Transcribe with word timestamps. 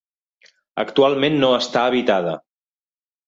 Actualment 0.83 1.37
no 1.43 1.51
està 1.57 1.83
habitada. 1.91 2.33